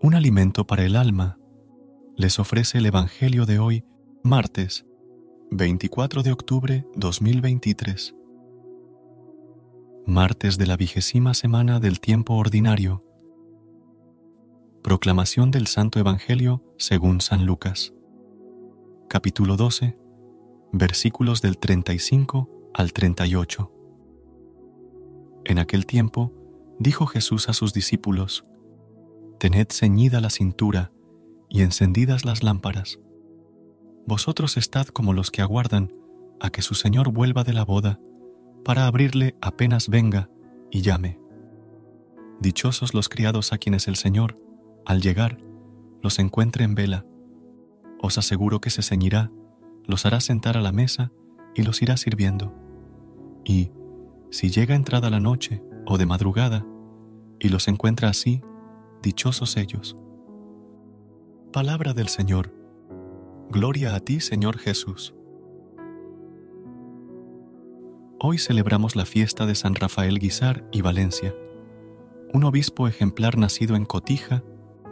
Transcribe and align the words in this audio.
Un 0.00 0.14
alimento 0.14 0.66
para 0.66 0.84
el 0.84 0.94
alma, 0.94 1.38
les 2.16 2.38
ofrece 2.38 2.78
el 2.78 2.86
Evangelio 2.86 3.46
de 3.46 3.58
hoy, 3.58 3.84
martes 4.22 4.86
24 5.50 6.22
de 6.22 6.30
octubre 6.30 6.86
2023. 6.94 8.14
Martes 10.06 10.56
de 10.56 10.66
la 10.66 10.76
vigésima 10.76 11.34
semana 11.34 11.80
del 11.80 11.98
tiempo 12.00 12.34
ordinario. 12.34 13.04
Proclamación 14.82 15.50
del 15.50 15.66
Santo 15.66 15.98
Evangelio 15.98 16.62
según 16.78 17.20
San 17.20 17.44
Lucas. 17.44 17.92
Capítulo 19.08 19.56
12, 19.56 19.98
versículos 20.72 21.42
del 21.42 21.58
35 21.58 22.70
al 22.72 22.92
38. 22.92 23.72
En 25.44 25.58
aquel 25.58 25.86
tiempo, 25.86 26.32
dijo 26.78 27.06
Jesús 27.06 27.48
a 27.48 27.52
sus 27.52 27.72
discípulos, 27.72 28.47
Tened 29.38 29.68
ceñida 29.70 30.20
la 30.20 30.30
cintura 30.30 30.90
y 31.48 31.62
encendidas 31.62 32.24
las 32.24 32.42
lámparas. 32.42 32.98
Vosotros 34.04 34.56
estad 34.56 34.88
como 34.88 35.12
los 35.12 35.30
que 35.30 35.42
aguardan 35.42 35.92
a 36.40 36.50
que 36.50 36.60
su 36.60 36.74
Señor 36.74 37.12
vuelva 37.12 37.44
de 37.44 37.52
la 37.52 37.64
boda, 37.64 38.00
para 38.64 38.86
abrirle 38.86 39.36
apenas 39.40 39.88
venga 39.88 40.28
y 40.72 40.82
llame. 40.82 41.20
Dichosos 42.40 42.94
los 42.94 43.08
criados 43.08 43.52
a 43.52 43.58
quienes 43.58 43.86
el 43.86 43.94
Señor, 43.94 44.40
al 44.84 45.00
llegar, 45.00 45.38
los 46.02 46.18
encuentre 46.18 46.64
en 46.64 46.74
vela. 46.74 47.06
Os 48.00 48.18
aseguro 48.18 48.60
que 48.60 48.70
se 48.70 48.82
ceñirá, 48.82 49.30
los 49.84 50.04
hará 50.04 50.20
sentar 50.20 50.56
a 50.56 50.62
la 50.62 50.72
mesa 50.72 51.12
y 51.54 51.62
los 51.62 51.80
irá 51.80 51.96
sirviendo. 51.96 52.54
Y, 53.44 53.70
si 54.30 54.50
llega 54.50 54.74
entrada 54.74 55.10
la 55.10 55.20
noche 55.20 55.62
o 55.86 55.96
de 55.96 56.06
madrugada, 56.06 56.66
y 57.40 57.50
los 57.50 57.68
encuentra 57.68 58.08
así, 58.08 58.42
dichosos 59.02 59.56
ellos. 59.56 59.96
Palabra 61.52 61.94
del 61.94 62.08
Señor. 62.08 62.52
Gloria 63.50 63.94
a 63.94 64.00
ti, 64.00 64.18
Señor 64.20 64.58
Jesús. 64.58 65.14
Hoy 68.20 68.38
celebramos 68.38 68.96
la 68.96 69.06
fiesta 69.06 69.46
de 69.46 69.54
San 69.54 69.76
Rafael 69.76 70.18
Guizar 70.18 70.68
y 70.72 70.82
Valencia, 70.82 71.32
un 72.34 72.42
obispo 72.44 72.88
ejemplar 72.88 73.38
nacido 73.38 73.76
en 73.76 73.84
Cotija, 73.84 74.42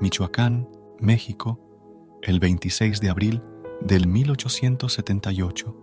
Michoacán, 0.00 0.68
México, 1.00 1.58
el 2.22 2.38
26 2.38 3.00
de 3.00 3.10
abril 3.10 3.42
del 3.80 4.06
1878. 4.06 5.76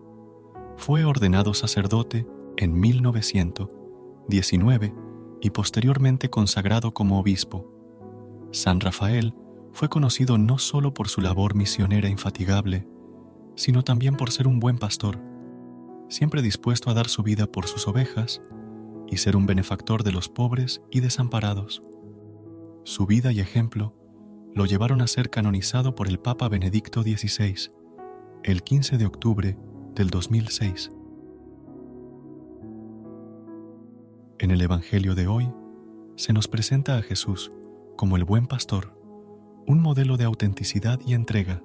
Fue 0.77 1.03
ordenado 1.03 1.53
sacerdote 1.53 2.25
en 2.57 2.79
1919 2.79 4.95
y 5.41 5.49
posteriormente 5.49 6.29
consagrado 6.29 6.93
como 6.93 7.19
obispo. 7.19 7.72
San 8.53 8.79
Rafael 8.79 9.33
fue 9.71 9.89
conocido 9.89 10.37
no 10.37 10.59
solo 10.59 10.93
por 10.93 11.07
su 11.07 11.21
labor 11.21 11.55
misionera 11.55 12.07
infatigable, 12.07 12.87
sino 13.55 13.81
también 13.81 14.15
por 14.15 14.29
ser 14.29 14.47
un 14.47 14.59
buen 14.59 14.77
pastor, 14.77 15.19
siempre 16.07 16.43
dispuesto 16.43 16.91
a 16.91 16.93
dar 16.93 17.07
su 17.07 17.23
vida 17.23 17.47
por 17.47 17.65
sus 17.65 17.87
ovejas 17.87 18.43
y 19.07 19.17
ser 19.17 19.35
un 19.35 19.47
benefactor 19.47 20.03
de 20.03 20.11
los 20.11 20.29
pobres 20.29 20.83
y 20.91 20.99
desamparados. 20.99 21.81
Su 22.83 23.07
vida 23.07 23.31
y 23.31 23.39
ejemplo 23.39 23.95
lo 24.53 24.67
llevaron 24.67 25.01
a 25.01 25.07
ser 25.07 25.31
canonizado 25.31 25.95
por 25.95 26.07
el 26.07 26.19
Papa 26.19 26.47
Benedicto 26.47 27.01
XVI 27.01 27.71
el 28.43 28.61
15 28.61 28.99
de 28.99 29.05
octubre 29.07 29.57
del 29.95 30.11
2006. 30.11 30.91
En 34.37 34.51
el 34.51 34.61
Evangelio 34.61 35.15
de 35.15 35.25
hoy 35.25 35.51
se 36.17 36.33
nos 36.33 36.47
presenta 36.47 36.97
a 36.97 37.01
Jesús 37.01 37.51
como 38.03 38.17
el 38.17 38.25
buen 38.25 38.47
pastor, 38.47 38.99
un 39.65 39.81
modelo 39.81 40.17
de 40.17 40.25
autenticidad 40.25 40.99
y 41.05 41.13
entrega. 41.13 41.63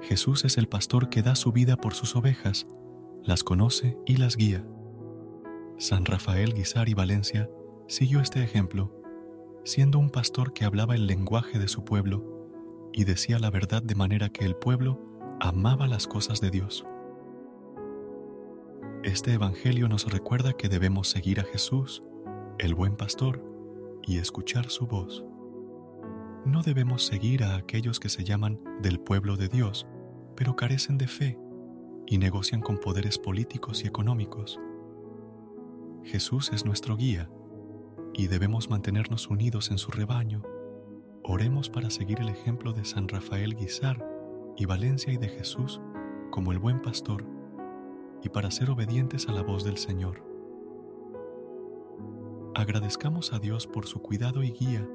Jesús 0.00 0.44
es 0.44 0.56
el 0.56 0.68
pastor 0.68 1.08
que 1.08 1.20
da 1.20 1.34
su 1.34 1.50
vida 1.50 1.76
por 1.76 1.94
sus 1.94 2.14
ovejas, 2.14 2.68
las 3.24 3.42
conoce 3.42 3.98
y 4.06 4.18
las 4.18 4.36
guía. 4.36 4.64
San 5.78 6.04
Rafael 6.04 6.54
Guisar 6.54 6.88
y 6.88 6.94
Valencia 6.94 7.50
siguió 7.88 8.20
este 8.20 8.44
ejemplo, 8.44 8.92
siendo 9.64 9.98
un 9.98 10.10
pastor 10.10 10.52
que 10.52 10.64
hablaba 10.64 10.94
el 10.94 11.08
lenguaje 11.08 11.58
de 11.58 11.66
su 11.66 11.84
pueblo 11.84 12.48
y 12.92 13.02
decía 13.02 13.40
la 13.40 13.50
verdad 13.50 13.82
de 13.82 13.96
manera 13.96 14.28
que 14.28 14.44
el 14.44 14.54
pueblo 14.54 15.00
amaba 15.40 15.88
las 15.88 16.06
cosas 16.06 16.40
de 16.40 16.52
Dios. 16.52 16.86
Este 19.02 19.32
Evangelio 19.32 19.88
nos 19.88 20.08
recuerda 20.08 20.52
que 20.52 20.68
debemos 20.68 21.08
seguir 21.08 21.40
a 21.40 21.42
Jesús, 21.42 22.04
el 22.60 22.76
buen 22.76 22.94
pastor, 22.94 23.44
y 24.06 24.18
escuchar 24.18 24.70
su 24.70 24.86
voz. 24.86 25.24
No 26.44 26.62
debemos 26.62 27.06
seguir 27.06 27.44
a 27.44 27.54
aquellos 27.54 28.00
que 28.00 28.08
se 28.08 28.24
llaman 28.24 28.58
del 28.82 28.98
pueblo 28.98 29.36
de 29.36 29.48
Dios, 29.48 29.86
pero 30.34 30.56
carecen 30.56 30.98
de 30.98 31.06
fe 31.06 31.38
y 32.04 32.18
negocian 32.18 32.60
con 32.60 32.78
poderes 32.78 33.16
políticos 33.16 33.84
y 33.84 33.86
económicos. 33.86 34.58
Jesús 36.02 36.50
es 36.52 36.64
nuestro 36.64 36.96
guía 36.96 37.30
y 38.12 38.26
debemos 38.26 38.68
mantenernos 38.68 39.28
unidos 39.28 39.70
en 39.70 39.78
su 39.78 39.92
rebaño. 39.92 40.42
Oremos 41.22 41.70
para 41.70 41.90
seguir 41.90 42.20
el 42.20 42.28
ejemplo 42.28 42.72
de 42.72 42.84
San 42.84 43.06
Rafael 43.06 43.54
Guizar 43.54 44.04
y 44.56 44.66
Valencia 44.66 45.12
y 45.12 45.18
de 45.18 45.28
Jesús 45.28 45.80
como 46.32 46.50
el 46.50 46.58
buen 46.58 46.82
pastor 46.82 47.24
y 48.20 48.30
para 48.30 48.50
ser 48.50 48.68
obedientes 48.70 49.28
a 49.28 49.32
la 49.32 49.42
voz 49.42 49.62
del 49.62 49.78
Señor. 49.78 50.24
Agradezcamos 52.56 53.32
a 53.32 53.38
Dios 53.38 53.68
por 53.68 53.86
su 53.86 54.02
cuidado 54.02 54.42
y 54.42 54.50
guía 54.50 54.88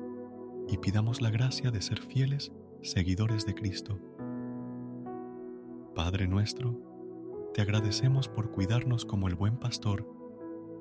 y 0.68 0.78
pidamos 0.78 1.22
la 1.22 1.30
gracia 1.30 1.72
de 1.72 1.82
ser 1.82 2.02
fieles 2.02 2.52
seguidores 2.82 3.46
de 3.46 3.56
Cristo. 3.56 4.00
Padre 5.96 6.28
nuestro, 6.28 6.80
te 7.54 7.62
agradecemos 7.62 8.28
por 8.28 8.52
cuidarnos 8.52 9.06
como 9.06 9.28
el 9.28 9.36
buen 9.36 9.58
pastor 9.58 10.08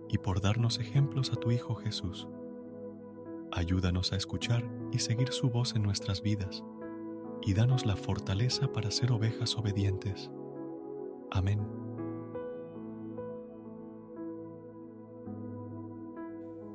y 0.08 0.19
por 0.19 0.41
darnos 0.41 0.78
ejemplos 0.78 1.32
a 1.32 1.36
tu 1.36 1.50
Hijo 1.50 1.74
Jesús. 1.74 2.28
Ayúdanos 3.53 4.12
a 4.12 4.16
escuchar 4.16 4.68
y 4.92 4.98
seguir 4.98 5.33
su 5.33 5.48
voz 5.50 5.74
en 5.74 5.83
nuestras 5.83 6.22
vidas 6.22 6.65
y 7.42 7.54
danos 7.54 7.86
la 7.86 7.97
fortaleza 7.97 8.72
para 8.72 8.91
ser 8.91 9.12
ovejas 9.12 9.56
obedientes. 9.56 10.30
Amén. 11.30 11.85